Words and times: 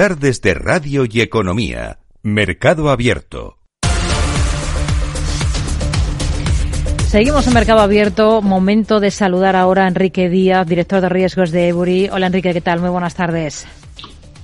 tardes 0.00 0.40
de 0.40 0.54
Radio 0.54 1.04
y 1.04 1.20
Economía. 1.20 1.98
Mercado 2.22 2.88
Abierto. 2.88 3.58
Seguimos 7.06 7.46
en 7.46 7.52
Mercado 7.52 7.80
Abierto. 7.80 8.40
Momento 8.40 8.98
de 8.98 9.10
saludar 9.10 9.56
ahora 9.56 9.84
a 9.84 9.88
Enrique 9.88 10.30
Díaz, 10.30 10.66
director 10.66 11.02
de 11.02 11.10
riesgos 11.10 11.50
de 11.50 11.68
Ebury. 11.68 12.08
Hola 12.10 12.28
Enrique, 12.28 12.54
¿qué 12.54 12.62
tal? 12.62 12.80
Muy 12.80 12.88
buenas 12.88 13.14
tardes. 13.14 13.66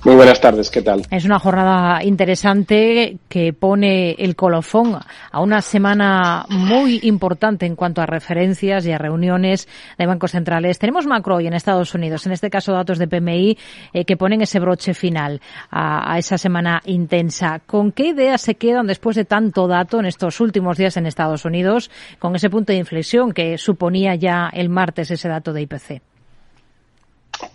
Muy 0.07 0.15
buenas 0.15 0.39
tardes, 0.39 0.71
¿qué 0.71 0.81
tal? 0.81 1.01
Es 1.11 1.25
una 1.25 1.37
jornada 1.37 2.01
interesante 2.01 3.17
que 3.27 3.51
pone 3.51 4.11
el 4.11 4.37
colofón 4.37 4.97
a 5.31 5.41
una 5.41 5.59
semana 5.59 6.45
muy 6.47 7.01
importante 7.03 7.65
en 7.65 7.75
cuanto 7.75 8.01
a 8.01 8.05
referencias 8.05 8.85
y 8.85 8.93
a 8.93 8.97
reuniones 8.97 9.67
de 9.97 10.05
bancos 10.05 10.31
centrales. 10.31 10.79
Tenemos 10.79 11.05
macro 11.07 11.41
en 11.41 11.51
Estados 11.51 11.93
Unidos, 11.93 12.25
en 12.25 12.31
este 12.31 12.49
caso 12.49 12.71
datos 12.71 12.99
de 12.99 13.09
PMI 13.09 13.57
eh, 13.91 14.05
que 14.05 14.15
ponen 14.15 14.41
ese 14.41 14.61
broche 14.61 14.93
final 14.93 15.41
a, 15.69 16.13
a, 16.13 16.17
esa 16.17 16.37
semana 16.37 16.81
intensa. 16.85 17.59
¿Con 17.65 17.91
qué 17.91 18.07
ideas 18.07 18.39
se 18.39 18.55
quedan 18.55 18.87
después 18.87 19.17
de 19.17 19.25
tanto 19.25 19.67
dato 19.67 19.99
en 19.99 20.05
estos 20.05 20.39
últimos 20.39 20.77
días 20.77 20.95
en 20.95 21.05
Estados 21.05 21.43
Unidos 21.43 21.91
con 22.17 22.33
ese 22.33 22.49
punto 22.49 22.71
de 22.71 22.79
inflexión 22.79 23.33
que 23.33 23.57
suponía 23.57 24.15
ya 24.15 24.49
el 24.53 24.69
martes 24.69 25.11
ese 25.11 25.27
dato 25.27 25.51
de 25.51 25.63
IPC? 25.63 26.01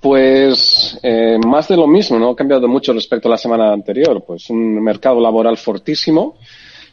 Pues 0.00 0.98
eh, 1.02 1.38
más 1.44 1.68
de 1.68 1.76
lo 1.76 1.86
mismo, 1.86 2.18
no 2.18 2.30
ha 2.30 2.36
cambiado 2.36 2.68
mucho 2.68 2.92
respecto 2.92 3.28
a 3.28 3.32
la 3.32 3.36
semana 3.36 3.72
anterior. 3.72 4.22
Pues 4.26 4.50
un 4.50 4.82
mercado 4.82 5.20
laboral 5.20 5.56
fortísimo, 5.56 6.36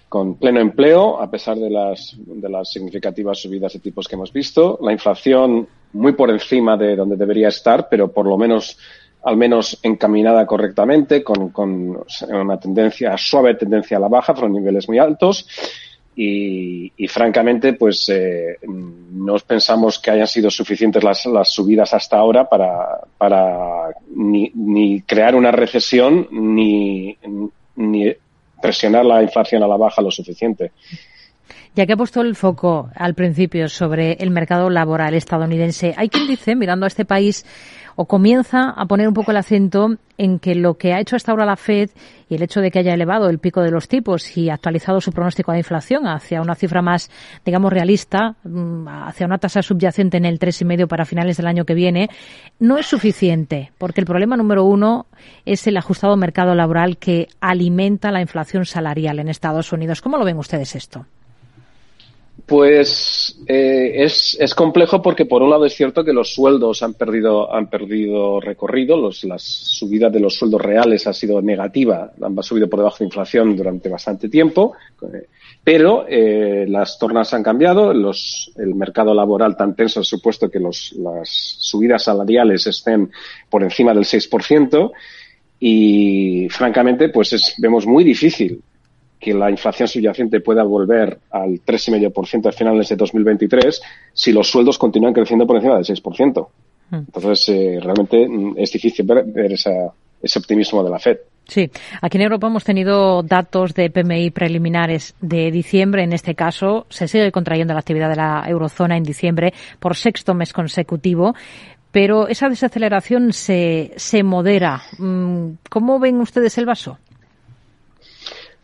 con 0.08 0.36
pleno 0.36 0.60
empleo, 0.60 1.22
a 1.22 1.30
pesar 1.30 1.58
de 1.58 1.70
las, 1.70 2.16
de 2.18 2.50
las 2.50 2.72
significativas 2.72 3.40
subidas 3.40 3.74
de 3.74 3.80
tipos 3.80 4.08
que 4.08 4.16
hemos 4.16 4.34
visto. 4.34 4.80
La 4.82 4.92
inflación 4.92 5.68
muy 5.94 6.14
por 6.14 6.30
encima 6.30 6.78
de 6.78 6.96
donde 6.96 7.16
debería 7.16 7.50
estar, 7.50 7.88
pero 7.90 8.12
por 8.12 8.26
lo 8.26 8.38
menos 8.38 8.78
al 9.22 9.36
menos 9.36 9.78
encaminada 9.84 10.46
correctamente, 10.46 11.22
con, 11.24 11.50
con 11.50 12.06
una 12.30 12.58
tendencia, 12.58 13.18
suave 13.18 13.56
tendencia 13.56 13.98
a 13.98 14.00
la 14.00 14.08
baja, 14.08 14.34
son 14.34 14.54
niveles 14.54 14.88
muy 14.88 14.98
altos 14.98 15.46
y, 16.16 16.92
y 16.98 17.08
francamente, 17.08 17.74
pues 17.74 18.10
eh, 18.10 18.58
no 18.68 19.36
pensamos 19.40 20.00
que 20.00 20.12
hayan 20.12 20.28
sido 20.28 20.50
suficientes 20.50 21.04
las, 21.04 21.26
las 21.26 21.50
subidas 21.50 21.94
hasta 21.94 22.18
ahora 22.18 22.48
para, 22.50 23.02
para 23.18 23.90
ni, 24.16 24.52
ni, 24.54 25.02
crear 25.02 25.36
una 25.36 25.52
recesión 25.52 26.28
ni, 26.32 27.18
ni 27.76 28.14
presionar 28.62 29.06
la 29.06 29.24
inflación 29.24 29.64
a 29.64 29.68
la 29.68 29.78
baja 29.78 30.02
lo 30.02 30.12
suficiente. 30.12 30.72
Ya 31.76 31.86
que 31.86 31.94
ha 31.94 31.98
puesto 31.98 32.22
el 32.22 32.36
foco 32.36 32.90
al 32.96 33.14
principio 33.14 33.70
sobre 33.70 34.14
el 34.14 34.32
mercado 34.32 34.70
laboral 34.70 35.14
estadounidense, 35.14 35.94
hay 35.96 36.10
quien 36.10 36.28
dice, 36.28 36.56
mirando 36.56 36.86
a 36.86 36.88
este 36.88 37.06
país, 37.06 37.46
o 37.96 38.06
comienza 38.06 38.70
a 38.70 38.86
poner 38.86 39.10
un 39.10 39.14
poco 39.14 39.32
el 39.32 39.38
acento 39.38 39.98
en 40.18 40.40
que 40.40 40.56
lo 40.56 40.78
que 40.78 40.94
ha 40.94 41.02
hecho 41.02 41.18
hasta 41.18 41.32
ahora 41.32 41.46
la 41.46 41.58
Fed 41.58 41.90
y 42.30 42.36
el 42.36 42.44
hecho 42.44 42.62
de 42.62 42.72
que 42.72 42.80
haya 42.80 42.94
elevado 42.94 43.30
el 43.30 43.40
pico 43.40 43.62
de 43.62 43.72
los 43.72 43.90
tipos 43.90 44.38
y 44.38 44.50
actualizado 44.50 45.02
su 45.02 45.12
pronóstico 45.12 45.52
de 45.52 45.58
inflación 45.58 46.08
hacia 46.08 46.42
una 46.42 46.56
cifra 46.56 46.82
más, 46.82 47.12
digamos, 47.44 47.74
realista, 47.74 48.36
mm, 48.46 48.88
hacia 48.88 49.26
una 49.26 49.38
tasa 49.38 49.62
subyacente 49.62 50.16
en 50.16 50.24
el 50.24 50.40
3,5 50.40 50.88
para 50.88 51.04
finales 51.04 51.36
del 51.36 51.48
año 51.48 51.66
que 51.66 51.74
viene, 51.74 52.10
no 52.58 52.78
es 52.78 52.86
suficiente, 52.86 53.74
porque 53.78 54.00
el 54.00 54.08
problema 54.08 54.38
número 54.38 54.64
uno 54.64 55.08
es 55.46 55.68
el 55.68 55.76
ajustado 55.76 56.16
mercado 56.16 56.56
laboral 56.56 56.98
que 56.98 57.28
alimenta 57.42 58.12
la 58.12 58.22
inflación 58.22 58.66
salarial 58.66 59.20
en 59.20 59.28
Estados 59.28 59.74
Unidos. 59.74 60.02
¿Cómo 60.02 60.18
lo 60.18 60.24
ven 60.24 60.38
ustedes 60.38 60.74
esto? 60.74 61.06
Pues 62.46 63.38
eh, 63.48 64.04
es, 64.04 64.38
es, 64.40 64.54
complejo 64.54 65.02
porque 65.02 65.26
por 65.26 65.42
un 65.42 65.50
lado 65.50 65.66
es 65.66 65.74
cierto 65.74 66.04
que 66.04 66.14
los 66.14 66.34
sueldos 66.34 66.84
han 66.84 66.94
perdido, 66.94 67.54
han 67.54 67.70
perdido 67.70 68.40
recorrido, 68.40 68.98
los, 68.98 69.24
las 69.24 69.42
subidas 69.42 70.14
de 70.14 70.20
los 70.20 70.36
sueldos 70.36 70.62
reales 70.62 71.08
ha 71.08 71.14
sido 71.14 71.42
negativa, 71.42 72.12
han 72.22 72.44
subido 72.44 72.70
por 72.70 72.80
debajo 72.80 72.98
de 73.00 73.06
inflación 73.06 73.56
durante 73.56 73.90
bastante 73.90 74.30
tiempo, 74.30 74.74
pero 75.64 76.06
eh, 76.08 76.66
las 76.68 77.00
tornas 77.00 77.34
han 77.34 77.44
cambiado, 77.44 77.94
los, 77.94 78.52
el 78.58 78.76
mercado 78.76 79.14
laboral 79.14 79.58
tan 79.58 79.76
tenso 79.76 80.02
ha 80.02 80.04
supuesto 80.04 80.50
que 80.50 80.60
las 80.60 80.94
subidas 81.30 82.04
salariales 82.04 82.68
estén 82.68 83.12
por 83.50 83.64
encima 83.64 83.94
del 83.94 84.04
6% 84.04 84.92
y 85.60 86.48
francamente 86.50 87.10
pues 87.10 87.34
es, 87.34 87.56
vemos 87.58 87.86
muy 87.88 88.04
difícil 88.04 88.62
que 89.20 89.34
la 89.34 89.52
inflación 89.52 89.88
subyacente 89.88 90.40
pueda 90.40 90.64
volver 90.64 91.20
al 91.32 91.60
3,5% 91.66 92.48
a 92.48 92.52
finales 92.52 92.90
de 92.90 92.96
2023 92.96 93.82
si 94.14 94.32
los 94.32 94.50
sueldos 94.50 94.78
continúan 94.78 95.14
creciendo 95.14 95.46
por 95.46 95.58
encima 95.58 95.76
del 95.76 95.86
6%. 95.86 96.48
Hmm. 96.92 96.96
Entonces, 96.96 97.50
eh, 97.50 97.80
realmente 97.82 98.28
mm, 98.28 98.54
es 98.58 98.72
difícil 98.72 99.06
ver, 99.06 99.26
ver 99.26 99.52
esa, 99.52 99.72
ese 100.22 100.40
optimismo 100.40 100.84
de 100.84 100.90
la 100.90 101.00
Fed. 101.00 101.18
Sí, 101.48 101.70
aquí 102.02 102.18
en 102.18 102.24
Europa 102.24 102.48
hemos 102.48 102.64
tenido 102.64 103.24
datos 103.24 103.74
de 103.74 103.90
PMI 103.90 104.30
preliminares 104.30 105.16
de 105.20 105.52
diciembre. 105.52 106.04
En 106.04 106.14
este 106.14 106.36
caso, 106.36 106.86
se 106.90 107.08
sigue 107.08 107.32
contrayendo 107.32 107.74
la 107.74 107.80
actividad 107.80 108.10
de 108.10 108.16
la 108.16 108.46
eurozona 108.48 108.96
en 108.96 109.04
diciembre 109.04 109.54
por 109.80 109.96
sexto 109.96 110.36
mes 110.36 110.54
consecutivo. 110.54 111.34
Pero 111.92 112.28
esa 112.28 112.50
desaceleración 112.50 113.34
se, 113.34 113.94
se 113.96 114.22
modera. 114.22 114.84
Mm, 115.00 115.54
¿Cómo 115.70 116.00
ven 116.00 116.22
ustedes 116.22 116.58
el 116.60 116.68
vaso? 116.68 117.00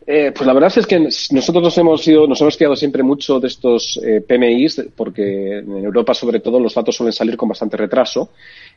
Eh, 0.08 0.32
pues 0.36 0.46
la 0.46 0.54
verdad 0.54 0.72
es 0.76 0.86
que 0.86 1.00
nosotros 1.00 1.64
nos 1.64 1.78
hemos 1.80 2.08
ido, 2.08 2.28
nos 2.28 2.40
hemos 2.40 2.56
fiado 2.56 2.76
siempre 2.76 3.02
mucho 3.02 3.40
de 3.40 3.48
estos 3.48 4.00
eh, 4.04 4.22
PMIs, 4.22 4.90
porque 4.96 5.58
en 5.60 5.84
Europa, 5.84 6.14
sobre 6.14 6.40
todo, 6.42 6.60
los 6.60 6.76
datos 6.76 6.96
suelen 6.96 7.12
salir 7.12 7.36
con 7.36 7.50
bastante 7.50 7.76
retraso 7.76 8.30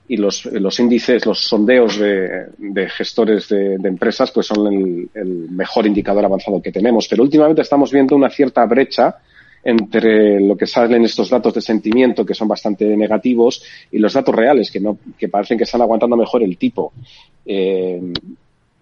y 0.08 0.16
los, 0.16 0.46
los 0.46 0.80
índices, 0.80 1.26
los 1.26 1.40
sondeos 1.40 1.98
de, 1.98 2.88
gestores 2.88 3.46
de, 3.50 3.74
empresas, 3.74 4.30
pues 4.30 4.46
son 4.46 5.10
el, 5.12 5.48
mejor 5.50 5.86
indicador 5.86 6.24
avanzado 6.24 6.62
que 6.62 6.72
tenemos. 6.72 7.06
Pero 7.06 7.24
últimamente 7.24 7.60
estamos 7.60 7.92
viendo 7.92 8.16
una 8.16 8.30
cierta 8.30 8.64
brecha 8.64 9.16
entre 9.62 10.40
lo 10.40 10.56
que 10.56 10.66
salen 10.66 11.04
estos 11.04 11.28
datos 11.28 11.52
de 11.52 11.60
sentimiento, 11.60 12.24
que 12.24 12.32
son 12.32 12.48
bastante 12.48 12.86
negativos, 12.96 13.62
y 13.92 13.98
los 13.98 14.14
datos 14.14 14.34
reales, 14.34 14.70
que, 14.70 14.80
no, 14.80 14.96
que 15.18 15.28
parecen 15.28 15.58
que 15.58 15.64
están 15.64 15.82
aguantando 15.82 16.16
mejor 16.16 16.42
el 16.42 16.56
tipo. 16.56 16.94
Eh, 17.44 18.00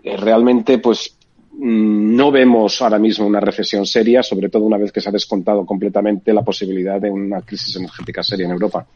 realmente, 0.04 0.78
pues 0.78 1.15
no 1.58 2.30
vemos 2.30 2.82
ahora 2.82 2.98
mismo 2.98 3.26
una 3.26 3.40
recesión 3.40 3.86
seria, 3.86 4.22
sobre 4.22 4.48
todo 4.48 4.64
una 4.64 4.76
vez 4.76 4.92
que 4.92 5.00
se 5.00 5.08
ha 5.08 5.12
descontado 5.12 5.64
completamente 5.64 6.32
la 6.32 6.42
posibilidad 6.42 7.00
de 7.00 7.10
una 7.10 7.40
crisis 7.40 7.76
energética 7.76 8.22
seria 8.22 8.44
en 8.44 8.52
Europa. 8.52 8.86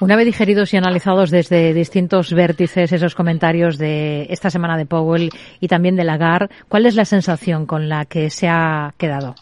Una 0.00 0.16
vez 0.16 0.26
digeridos 0.26 0.72
y 0.72 0.76
analizados 0.76 1.30
desde 1.30 1.74
distintos 1.74 2.32
vértices 2.32 2.92
esos 2.92 3.14
comentarios 3.14 3.76
de 3.76 4.26
esta 4.30 4.50
semana 4.50 4.78
de 4.78 4.86
Powell 4.86 5.30
y 5.60 5.68
también 5.68 5.96
de 5.96 6.04
Lagarde, 6.04 6.54
¿cuál 6.68 6.86
es 6.86 6.94
la 6.94 7.04
sensación 7.04 7.66
con 7.66 7.88
la 7.88 8.06
que 8.06 8.30
se 8.30 8.48
ha 8.48 8.94
quedado? 8.96 9.34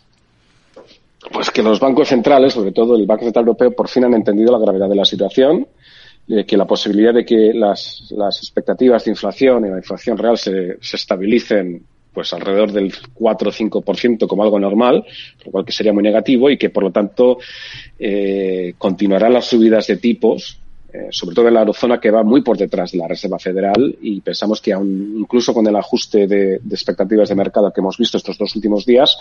Pues 1.32 1.50
que 1.50 1.62
los 1.62 1.78
bancos 1.78 2.08
centrales, 2.08 2.54
sobre 2.54 2.72
todo 2.72 2.96
el 2.96 3.06
Banco 3.06 3.24
Central 3.24 3.44
Europeo, 3.46 3.70
por 3.72 3.88
fin 3.88 4.04
han 4.04 4.14
entendido 4.14 4.50
la 4.50 4.58
gravedad 4.58 4.88
de 4.88 4.96
la 4.96 5.04
situación, 5.04 5.68
de 6.26 6.44
que 6.44 6.56
la 6.56 6.66
posibilidad 6.66 7.14
de 7.14 7.24
que 7.24 7.52
las, 7.54 8.12
las 8.16 8.38
expectativas 8.38 9.04
de 9.04 9.12
inflación 9.12 9.66
y 9.66 9.70
la 9.70 9.76
inflación 9.76 10.18
real 10.18 10.36
se, 10.36 10.78
se 10.80 10.96
estabilicen 10.96 11.84
pues 12.12 12.32
alrededor 12.32 12.72
del 12.72 12.92
4 13.14 13.48
o 13.48 13.52
5% 13.52 14.26
como 14.26 14.42
algo 14.42 14.58
normal, 14.58 15.04
lo 15.44 15.50
cual 15.50 15.64
que 15.64 15.72
sería 15.72 15.92
muy 15.92 16.02
negativo 16.02 16.50
y 16.50 16.58
que 16.58 16.70
por 16.70 16.84
lo 16.84 16.90
tanto 16.90 17.38
eh, 17.98 18.74
continuarán 18.78 19.32
las 19.32 19.46
subidas 19.46 19.86
de 19.86 19.96
tipos, 19.96 20.58
eh, 20.92 21.08
sobre 21.10 21.34
todo 21.34 21.48
en 21.48 21.54
la 21.54 21.60
eurozona 21.60 21.98
que 21.98 22.10
va 22.10 22.22
muy 22.22 22.42
por 22.42 22.58
detrás 22.58 22.92
de 22.92 22.98
la 22.98 23.08
Reserva 23.08 23.38
Federal 23.38 23.96
y 24.02 24.20
pensamos 24.20 24.60
que 24.60 24.74
aún, 24.74 25.14
incluso 25.20 25.54
con 25.54 25.66
el 25.66 25.74
ajuste 25.74 26.26
de, 26.26 26.58
de, 26.58 26.74
expectativas 26.74 27.30
de 27.30 27.34
mercado 27.34 27.72
que 27.72 27.80
hemos 27.80 27.96
visto 27.96 28.18
estos 28.18 28.36
dos 28.36 28.54
últimos 28.54 28.84
días, 28.84 29.16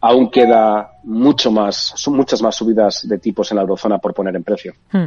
aún 0.00 0.30
queda 0.30 0.92
mucho 1.04 1.50
más, 1.50 1.92
son 1.96 2.16
muchas 2.16 2.42
más 2.42 2.56
subidas 2.56 3.06
de 3.08 3.18
tipos 3.18 3.50
en 3.50 3.56
la 3.56 3.62
eurozona 3.62 3.98
por 3.98 4.14
poner 4.14 4.36
en 4.36 4.44
precio. 4.44 4.74
Hmm. 4.92 5.06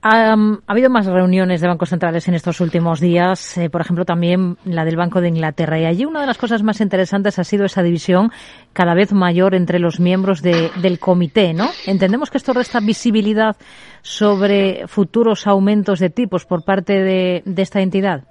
Ha 0.00 0.36
habido 0.68 0.90
más 0.90 1.06
reuniones 1.06 1.60
de 1.60 1.66
bancos 1.66 1.88
centrales 1.88 2.28
en 2.28 2.34
estos 2.34 2.60
últimos 2.60 3.00
días, 3.00 3.58
eh, 3.58 3.68
por 3.68 3.80
ejemplo 3.80 4.04
también 4.04 4.56
la 4.64 4.84
del 4.84 4.96
Banco 4.96 5.20
de 5.20 5.28
Inglaterra. 5.28 5.80
Y 5.80 5.86
allí 5.86 6.04
una 6.04 6.20
de 6.20 6.26
las 6.26 6.38
cosas 6.38 6.62
más 6.62 6.80
interesantes 6.80 7.38
ha 7.40 7.44
sido 7.44 7.64
esa 7.64 7.82
división 7.82 8.30
cada 8.72 8.94
vez 8.94 9.12
mayor 9.12 9.56
entre 9.56 9.80
los 9.80 9.98
miembros 9.98 10.40
de, 10.40 10.70
del 10.80 11.00
comité, 11.00 11.52
¿no? 11.52 11.68
Entendemos 11.84 12.30
que 12.30 12.38
esto 12.38 12.52
resta 12.52 12.78
visibilidad 12.78 13.56
sobre 14.02 14.86
futuros 14.86 15.48
aumentos 15.48 15.98
de 15.98 16.10
tipos 16.10 16.46
por 16.46 16.64
parte 16.64 17.02
de 17.02 17.62
esta 17.62 17.80
entidad. 17.80 18.22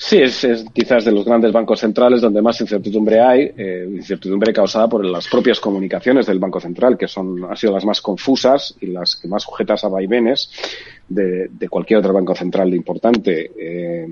Sí, 0.00 0.18
es, 0.18 0.44
es, 0.44 0.64
quizás 0.72 1.04
de 1.04 1.10
los 1.10 1.24
grandes 1.24 1.50
bancos 1.50 1.80
centrales 1.80 2.20
donde 2.20 2.40
más 2.40 2.60
incertidumbre 2.60 3.20
hay, 3.20 3.50
eh, 3.56 3.84
incertidumbre 3.90 4.52
causada 4.52 4.88
por 4.88 5.04
las 5.04 5.26
propias 5.26 5.58
comunicaciones 5.58 6.26
del 6.26 6.38
Banco 6.38 6.60
Central, 6.60 6.96
que 6.96 7.08
son, 7.08 7.44
han 7.44 7.56
sido 7.56 7.72
las 7.72 7.84
más 7.84 8.00
confusas 8.00 8.76
y 8.80 8.86
las 8.86 9.16
que 9.16 9.26
más 9.26 9.42
sujetas 9.42 9.82
a 9.82 9.88
vaivenes 9.88 10.52
de, 11.08 11.48
de 11.48 11.68
cualquier 11.68 11.98
otro 11.98 12.12
banco 12.12 12.32
central 12.36 12.72
importante. 12.74 13.50
Eh, 13.58 14.06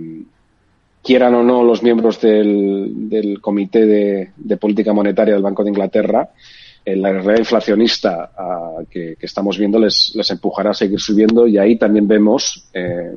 quieran 1.04 1.36
o 1.36 1.44
no 1.44 1.62
los 1.62 1.84
miembros 1.84 2.20
del, 2.20 3.08
del 3.08 3.40
Comité 3.40 3.86
de, 3.86 4.56
Política 4.56 4.92
Monetaria 4.92 5.34
del 5.34 5.42
Banco 5.42 5.62
de 5.62 5.70
Inglaterra, 5.70 6.30
la 6.94 7.10
realidad 7.10 7.38
inflacionista 7.38 8.30
uh, 8.38 8.86
que, 8.88 9.16
estamos 9.20 9.58
viendo 9.58 9.78
les, 9.80 10.12
empujará 10.30 10.70
a 10.70 10.74
seguir 10.74 11.00
subiendo 11.00 11.46
y 11.46 11.58
ahí 11.58 11.76
también 11.76 12.06
vemos 12.06 12.68
eh, 12.72 13.12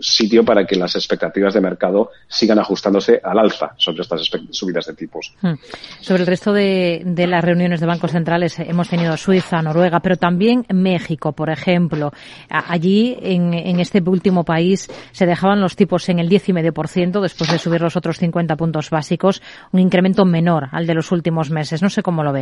sitio 0.00 0.44
para 0.44 0.66
que 0.66 0.76
las 0.76 0.94
expectativas 0.94 1.54
de 1.54 1.62
mercado 1.62 2.10
sigan 2.28 2.58
ajustándose 2.58 3.20
al 3.24 3.38
alza 3.38 3.72
sobre 3.78 4.02
estas 4.02 4.20
subidas 4.50 4.86
de 4.86 4.94
tipos. 4.94 5.34
Hmm. 5.40 5.54
Sobre 6.00 6.22
el 6.22 6.26
resto 6.26 6.52
de, 6.52 7.02
las 7.26 7.42
reuniones 7.42 7.80
de 7.80 7.86
bancos 7.86 8.10
centrales 8.10 8.58
hemos 8.58 8.88
tenido 8.88 9.16
Suiza, 9.16 9.62
Noruega, 9.62 10.00
pero 10.00 10.16
también 10.16 10.66
México, 10.68 11.32
por 11.32 11.48
ejemplo. 11.48 12.12
Allí, 12.50 13.16
en, 13.22 13.54
en 13.54 13.80
este 13.80 14.02
último 14.04 14.44
país, 14.44 14.90
se 15.12 15.24
dejaban 15.24 15.60
los 15.60 15.74
tipos 15.74 16.06
en 16.10 16.18
el 16.18 16.28
10,5% 16.28 17.20
después 17.22 17.50
de 17.50 17.58
subir 17.58 17.80
los 17.80 17.96
otros 17.96 18.18
50 18.18 18.56
puntos 18.56 18.90
básicos, 18.90 19.40
un 19.72 19.80
incremento 19.80 20.26
menor 20.26 20.68
al 20.72 20.86
de 20.86 20.94
los 20.94 21.12
últimos 21.12 21.50
meses. 21.50 21.80
No 21.80 21.88
sé 21.88 22.02
cómo 22.02 22.22
lo 22.22 22.32
ve. 22.32 22.41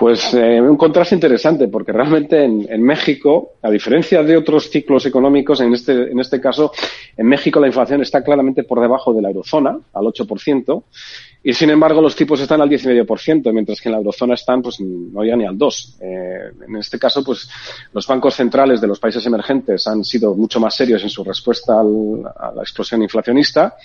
Pues 0.00 0.32
eh, 0.32 0.58
un 0.58 0.78
contraste 0.78 1.14
interesante, 1.14 1.68
porque 1.68 1.92
realmente 1.92 2.42
en, 2.42 2.82
México, 2.82 3.56
a 3.60 3.70
diferencia 3.70 4.22
de 4.22 4.34
otros 4.34 4.70
ciclos 4.70 5.04
económicos, 5.04 5.60
en 5.60 5.74
este, 5.74 6.10
en 6.10 6.18
este 6.18 6.40
caso, 6.40 6.72
en 7.18 7.26
México 7.26 7.60
la 7.60 7.66
inflación 7.66 8.00
está 8.00 8.24
claramente 8.24 8.64
por 8.64 8.80
debajo 8.80 9.12
de 9.12 9.20
la 9.20 9.28
eurozona, 9.28 9.78
al 9.92 10.04
8%, 10.06 10.84
y 11.42 11.52
sin 11.52 11.68
embargo 11.68 12.00
los 12.00 12.16
tipos 12.16 12.40
están 12.40 12.62
al 12.62 12.70
10,5%, 12.70 13.52
mientras 13.52 13.78
que 13.78 13.90
en 13.90 13.92
la 13.92 13.98
eurozona 13.98 14.32
están, 14.32 14.62
pues 14.62 14.80
no 14.80 15.22
ya 15.22 15.36
ni 15.36 15.44
al 15.44 15.58
2%. 15.58 15.96
Eh, 16.00 16.50
en 16.66 16.76
este 16.76 16.98
caso, 16.98 17.22
pues 17.22 17.50
los 17.92 18.06
bancos 18.06 18.34
centrales 18.34 18.80
de 18.80 18.86
los 18.86 18.98
países 18.98 19.26
emergentes 19.26 19.86
han 19.86 20.02
sido 20.02 20.34
mucho 20.34 20.60
más 20.60 20.74
serios 20.74 21.02
en 21.02 21.10
su 21.10 21.22
respuesta 21.22 21.78
al, 21.78 22.22
a 22.24 22.52
la 22.52 22.62
explosión 22.62 23.02
inflacionista, 23.02 23.76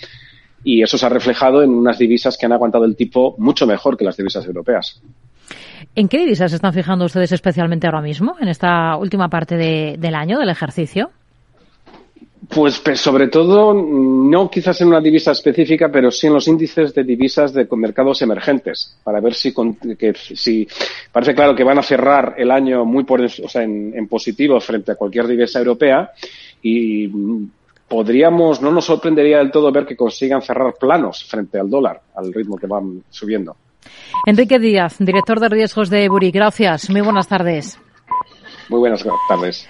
y 0.66 0.82
eso 0.82 0.98
se 0.98 1.06
ha 1.06 1.08
reflejado 1.08 1.62
en 1.62 1.70
unas 1.70 1.96
divisas 1.96 2.36
que 2.36 2.44
han 2.44 2.52
aguantado 2.52 2.84
el 2.84 2.96
tipo 2.96 3.36
mucho 3.38 3.68
mejor 3.68 3.96
que 3.96 4.04
las 4.04 4.16
divisas 4.16 4.44
europeas. 4.46 5.00
¿En 5.94 6.08
qué 6.08 6.18
divisas 6.18 6.50
se 6.50 6.56
están 6.56 6.74
fijando 6.74 7.04
ustedes 7.04 7.30
especialmente 7.30 7.86
ahora 7.86 8.00
mismo, 8.00 8.34
en 8.40 8.48
esta 8.48 8.96
última 8.96 9.28
parte 9.28 9.56
de, 9.56 9.94
del 9.96 10.16
año, 10.16 10.40
del 10.40 10.48
ejercicio? 10.48 11.10
Pues, 12.48 12.80
pues, 12.80 13.00
sobre 13.00 13.28
todo, 13.28 13.72
no 13.74 14.50
quizás 14.50 14.80
en 14.80 14.88
una 14.88 15.00
divisa 15.00 15.30
específica, 15.30 15.88
pero 15.90 16.10
sí 16.10 16.26
en 16.26 16.32
los 16.32 16.48
índices 16.48 16.92
de 16.92 17.04
divisas 17.04 17.52
de 17.52 17.68
mercados 17.76 18.22
emergentes, 18.22 18.98
para 19.04 19.20
ver 19.20 19.34
si, 19.34 19.54
que, 19.96 20.14
si 20.14 20.66
parece 21.12 21.34
claro 21.34 21.54
que 21.54 21.64
van 21.64 21.78
a 21.78 21.82
cerrar 21.82 22.34
el 22.38 22.50
año 22.50 22.84
muy 22.84 23.04
por, 23.04 23.22
o 23.22 23.28
sea, 23.28 23.62
en, 23.62 23.92
en 23.96 24.08
positivo 24.08 24.60
frente 24.60 24.92
a 24.92 24.96
cualquier 24.96 25.28
divisa 25.28 25.60
europea 25.60 26.10
y 26.60 27.08
podríamos, 27.88 28.60
no 28.60 28.72
nos 28.72 28.84
sorprendería 28.84 29.38
del 29.38 29.50
todo 29.50 29.70
ver 29.72 29.86
que 29.86 29.96
consigan 29.96 30.42
cerrar 30.42 30.74
planos 30.78 31.24
frente 31.24 31.58
al 31.58 31.70
dólar, 31.70 32.00
al 32.14 32.32
ritmo 32.32 32.56
que 32.56 32.66
van 32.66 33.02
subiendo. 33.10 33.56
Enrique 34.26 34.58
Díaz, 34.58 34.96
director 34.98 35.40
de 35.40 35.48
riesgos 35.48 35.90
de 35.90 36.08
Buri. 36.08 36.30
Gracias. 36.30 36.90
Muy 36.90 37.00
buenas 37.00 37.28
tardes. 37.28 37.78
Muy 38.68 38.80
buenas 38.80 39.04
tardes. 39.28 39.68